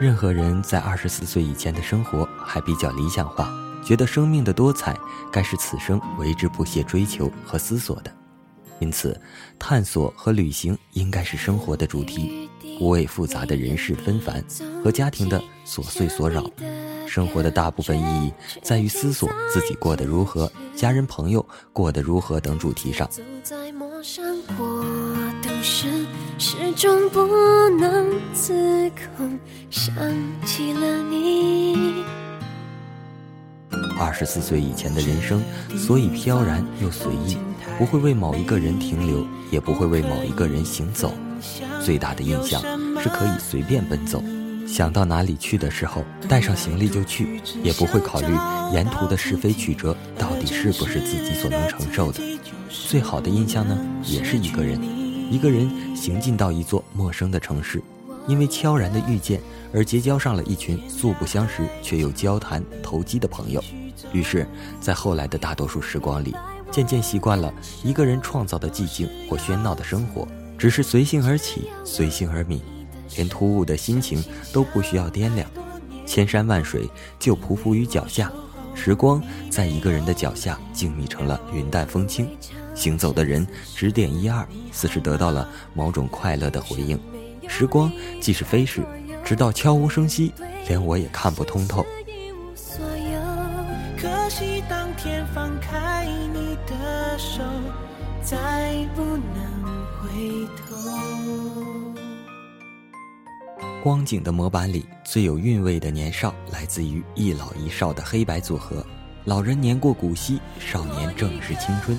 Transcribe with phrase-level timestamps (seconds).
[0.00, 3.52] 任何人在二十四岁以前的生活还比较理想化，
[3.84, 4.98] 觉得生命的多彩
[5.30, 8.10] 该是此生为之不懈追求和思索的，
[8.78, 9.20] 因此，
[9.58, 14.42] 探索和旅行应该是生活的主题，不为复杂的人事纷繁
[14.82, 16.46] 和家庭的琐碎所扰。
[17.06, 18.32] 生活的大部分意义
[18.62, 23.06] 在于思索自己过得如何，家人朋友过得如何等主题上。
[25.62, 27.20] 始终不
[27.78, 29.38] 能自控，
[29.70, 29.94] 想
[30.44, 32.02] 起了你。
[33.98, 35.42] 二十四岁以前的人生，
[35.76, 37.36] 所以飘然又随意，
[37.78, 41.12] 不会为某一个人停留，也不会为某一个人行走。
[41.84, 42.62] 最大的印象
[43.02, 44.22] 是可以随便奔走，
[44.66, 48.28] 想到哪里去的时候，带上行李就去，也不会考虑
[48.72, 52.22] 沿途的是非曲折到底是不是自己所能承受的。
[52.70, 54.80] 最好的印象呢，也是一个人。
[55.30, 57.80] 一个人行进到一座陌生的城市，
[58.26, 59.40] 因为悄然的遇见
[59.72, 63.62] 而结交上了一群素不相识却又交谈投机的朋友。
[64.12, 64.44] 于是，
[64.80, 66.34] 在后来的大多数时光里，
[66.72, 70.26] 渐渐习惯了一个人创造的寂静或喧闹的生活，
[70.58, 72.58] 只是随性而起，随性而泯，
[73.14, 74.20] 连突兀的心情
[74.52, 75.48] 都不需要掂量，
[76.04, 78.32] 千山万水就匍匐于脚下。
[78.74, 82.28] 时光在一个人的脚下静谧成了云淡风轻，
[82.80, 86.98] 行走的人指点一二，似是得到了某种快乐的回应。
[87.46, 88.82] 时光既是飞逝，
[89.22, 90.32] 直到悄无声息，
[90.66, 91.84] 连我也看不通透。
[94.00, 97.42] 可惜当天放开你的手，
[98.22, 100.74] 再不能回头。
[103.82, 108.82] 光景的模板里最有韵味的年少，来自于一老一少的黑白组合。
[109.26, 111.94] 老人年过古稀，少年正是青春。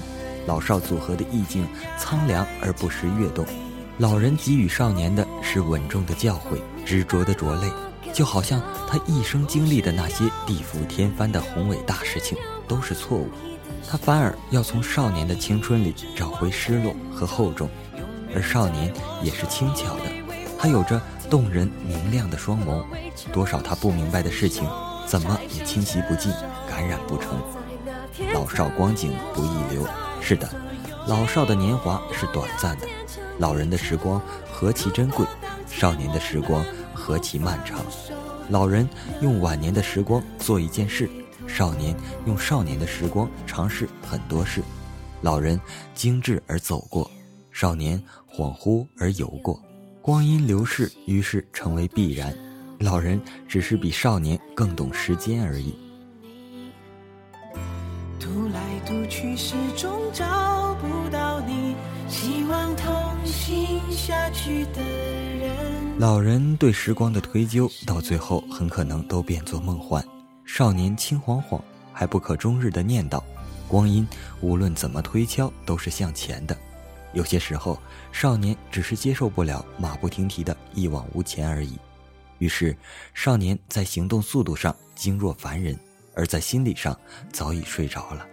[0.45, 3.45] 老少组合的意境苍凉而不失跃动。
[3.97, 7.71] 老人给予少年的是稳重的教诲，执着的着泪，
[8.13, 13.29] 就好像他一生经历的那些地覆天翻的宏伟大事情都是错误，
[13.87, 17.69] 他反而要从少年的青春里找回失落和厚重。
[18.33, 20.03] 而少年也是轻巧的，
[20.57, 21.01] 他有着。
[21.29, 22.83] 动人明亮的双眸，
[23.31, 24.67] 多少他不明白的事情，
[25.07, 26.29] 怎么也侵袭不尽，
[26.69, 27.41] 感染不成。
[28.33, 29.87] 老少光景不易留，
[30.21, 30.49] 是的，
[31.07, 32.87] 老少的年华是短暂的，
[33.39, 35.25] 老人的时光何其珍贵，
[35.67, 37.81] 少年的时光何其漫长。
[38.49, 38.87] 老人
[39.21, 41.09] 用晚年的时光做一件事，
[41.47, 41.95] 少年
[42.25, 44.61] 用少年的时光尝试很多事。
[45.21, 45.59] 老人
[45.93, 47.09] 精致而走过，
[47.51, 49.61] 少年恍惚而游过。
[50.01, 52.33] 光阴流逝，于是成为必然。
[52.79, 55.75] 老人只是比少年更懂时间而已。
[59.11, 61.75] 去，始终找不到你。
[62.07, 65.99] 希望同行下去的人。
[65.99, 70.03] 老人对时光的推究，到最后很可能都变作梦幻。
[70.45, 71.61] 少年轻晃晃，
[71.91, 73.21] 还不可终日的念叨。
[73.67, 74.07] 光阴
[74.41, 76.57] 无论怎么推敲，都是向前的。
[77.13, 77.77] 有些时候，
[78.13, 81.77] 少年只是接受不了马不停蹄的一往无前而已，
[82.39, 82.75] 于是，
[83.13, 85.77] 少年在行动速度上惊若凡人，
[86.15, 86.97] 而在心理上
[87.31, 88.25] 早已睡着了。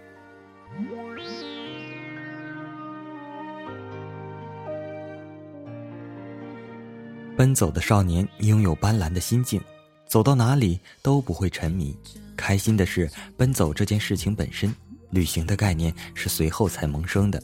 [7.37, 9.61] 奔走的少年拥有斑斓的心境，
[10.05, 11.95] 走到哪里都不会沉迷。
[12.35, 14.75] 开心的是奔走这件事情本身，
[15.09, 17.41] 旅行的概念是随后才萌生的。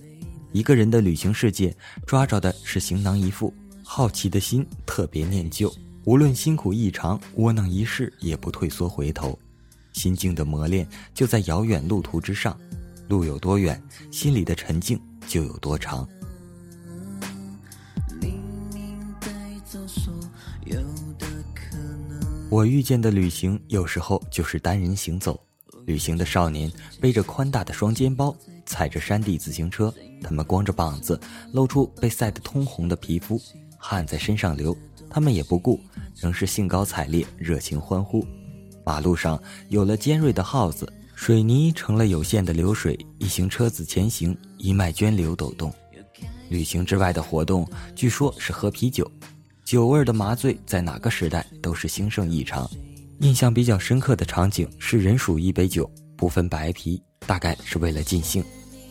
[0.52, 1.76] 一个人的旅行世界，
[2.06, 3.54] 抓着的是行囊一副，
[3.84, 5.74] 好奇的心特别念旧。
[6.04, 9.38] 无论辛苦异常，窝囊一世，也不退缩回头。
[9.94, 12.58] 心境的磨练就在遥远路途之上，
[13.08, 16.08] 路有多远，心里的沉静就有多长。
[22.50, 25.40] 我遇见的旅行，有时候就是单人行走。
[25.86, 28.36] 旅行的少年背着宽大的双肩包。
[28.68, 29.94] 踩着山地自行车，
[30.24, 31.20] 他们光着膀子，
[31.54, 33.40] 露出被晒得通红的皮肤，
[33.78, 34.76] 汗在身上流，
[35.08, 35.80] 他们也不顾，
[36.20, 38.26] 仍是兴高采烈，热情欢呼。
[38.84, 45.74] 马路上有了尖锐的耗子，水泥成了有限的流水，一行车子前行，一脉涓流抖动。
[46.50, 49.10] 旅行之外的活动，据说是喝啤酒，
[49.64, 52.70] 酒味的麻醉在哪个时代都是兴盛异常。
[53.22, 57.02] 印象比较深刻的场景是人数一杯酒，不分白啤。
[57.26, 58.44] 大概是为了尽兴，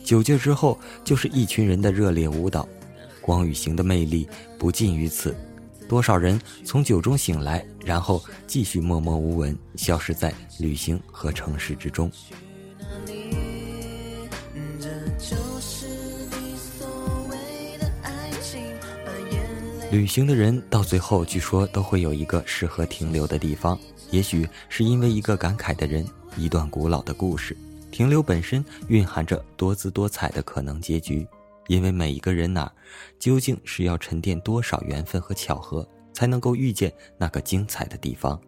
[0.03, 2.67] 酒劲之后就是一群人的热烈舞蹈。
[3.21, 4.27] 光与行的魅力
[4.59, 5.33] 不尽于此，
[5.87, 12.11] 多少人从酒中醒来，然后继续默默无闻，消失在旅行和城市之中。
[19.91, 23.79] 旅行的人到最后，据说都会有一个适合停留的地方。
[24.11, 26.05] 也许是因为一个感慨的人，
[26.35, 27.55] 一段古老的故事。
[27.91, 31.25] 停留本身蕴含着多姿多彩的可能结局，
[31.67, 32.71] 因为每一个人哪儿，
[33.19, 38.39] 究竟是要沉淀多少缘分和巧合，才能够遇见那个精彩的地方？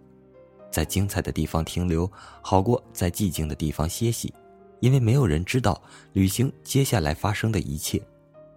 [0.70, 2.10] 在精彩的地方停留，
[2.42, 4.34] 好过在寂静的地方歇息，
[4.80, 5.82] 因为没有人知道
[6.14, 8.02] 旅行接下来发生的一切。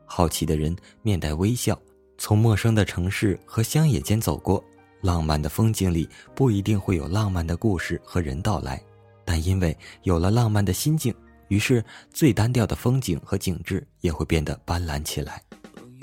[0.04, 1.78] 好奇的人面带微笑。
[2.18, 4.62] 从陌生的城市和乡野间走过，
[5.00, 8.78] 浪漫的风景里不一定会有浪漫的故事和人到来，
[9.24, 11.14] 但因为有了浪漫的心境，
[11.50, 15.42] 于是最单调的风景和景致也会变得斑斓起来。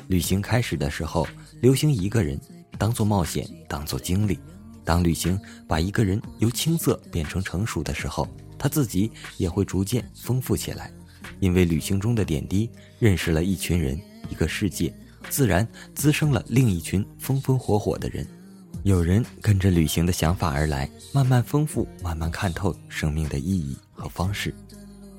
[0.08, 1.26] 旅行开始的时候，
[1.62, 2.40] 流行一个人，
[2.78, 4.38] 当做冒险，当做经历。
[4.84, 8.28] 当旅行把一个人由青涩变成成熟的时候，
[8.60, 10.92] 他自己也会逐渐丰富起来，
[11.40, 14.00] 因为旅行中的点滴，认识了一群人，
[14.30, 14.94] 一个世界。
[15.30, 18.26] 自然滋生了另一群风风火火的人，
[18.84, 24.54] 有人跟着旅行的想法而来，慢慢丰富，慢慢看透生命的意义和方式。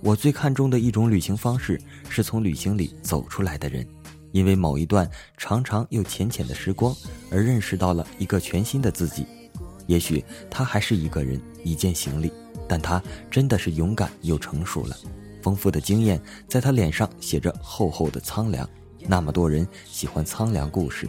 [0.00, 3.86] 我最看重的一种旅行方式，是从旅行里走出来的人，
[4.30, 6.94] 因为某一段长长又浅浅的时光，
[7.30, 9.26] 而认识到了一个全新的自己。
[9.86, 12.30] 也许他还是一个人，一件行李，
[12.68, 14.96] 但他真的是勇敢又成熟了。
[15.42, 18.68] 丰富的经验在他脸上写着厚厚的苍凉。
[19.06, 21.08] 那么多人喜欢苍凉故事，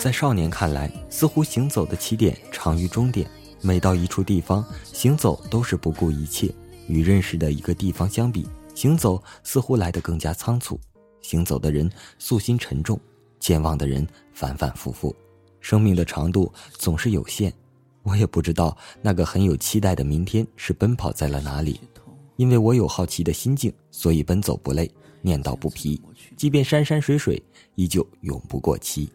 [0.00, 3.28] 在少年看来，似乎行走的起点长于终点。
[3.60, 6.48] 每到一处地方，行走都是不顾一切。
[6.86, 8.46] 与认识的一个地方相比，
[8.76, 10.78] 行走似乎来得更加仓促。
[11.20, 12.98] 行走的人素心沉重，
[13.40, 15.14] 健忘的人反反复复。
[15.60, 17.52] 生命的长度总是有限。
[18.04, 21.80] 我也不知道那个很有期待的明天是奔跑在了哪里，
[22.36, 24.88] 因为我有好奇的心境，所以奔走不累，
[25.20, 26.00] 念叨不疲。
[26.36, 27.42] 即便山山水水，
[27.74, 29.10] 依旧永不过期。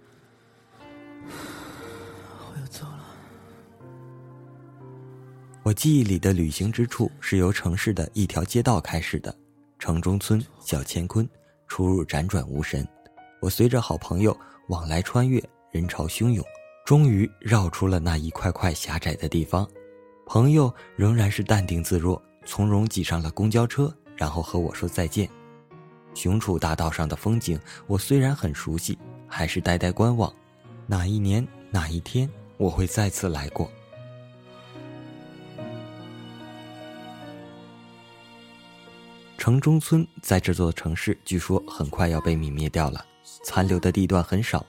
[5.64, 9.34] 我记忆里的旅行之处是由城市的一条街道开始的，
[9.80, 11.28] 城中村小乾坤，
[11.70, 12.86] 出入辗转无神。
[13.40, 14.38] 我随着好朋友
[14.68, 16.44] 往来穿越，人潮汹涌。
[16.86, 19.66] 终于绕出了那一块块狭窄的地方，
[20.26, 25.30] 朋友仍然是淡定自若，从容挤上了公交车，然后和我说再见。
[26.14, 27.58] 雄楚大道上的风景，
[27.88, 28.98] 我虽然很熟悉，
[29.30, 30.32] 还是呆呆观望。
[30.88, 33.72] 哪一年哪一天，我会再次来过？
[39.44, 43.06] 城中村在这座城市，据说很快要被泯灭掉了，
[43.44, 44.66] 残留的地段很少。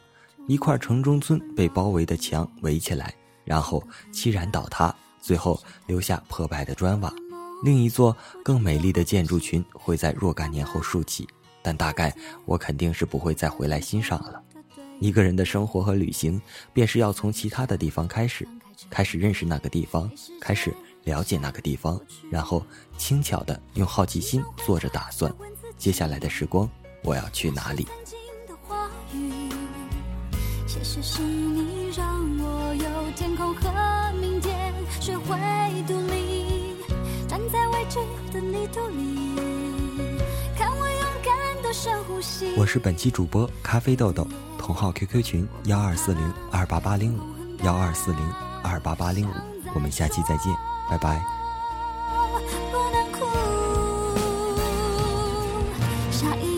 [0.49, 3.81] 一块城中村被包围的墙围起来，然后
[4.13, 7.15] 凄然倒塌，最后留下破败的砖瓦。
[7.63, 11.25] 另一座更美丽的建筑群会在若干年后竖起，
[11.63, 12.13] 但大概
[12.45, 14.43] 我肯定是不会再回来欣赏了。
[14.99, 16.43] 一个人的生活和旅行，
[16.73, 18.45] 便是要从其他的地方开始，
[18.91, 20.11] 开始认识那个地方，
[20.41, 20.75] 开始
[21.05, 22.65] 了解那个地方，然后
[22.97, 25.33] 轻巧的用好奇心做着打算，
[25.79, 26.69] 接下来的时光
[27.03, 27.87] 我要去哪里。
[30.67, 32.07] 谢谢你让
[32.39, 35.37] 我有天空和明天，学会
[35.87, 36.75] 独立，
[37.29, 37.99] 站在未知
[38.33, 39.37] 的泥土里，
[40.57, 42.53] 看我勇敢的深呼吸。
[42.57, 44.27] 我是本期主播咖啡豆豆，
[44.59, 47.21] 同号 QQ 群幺二四零二八八零五
[47.65, 49.33] 幺二四零二八八零五，
[49.75, 50.53] 我们下期再见，
[50.89, 51.25] 拜拜。
[56.11, 56.54] 下一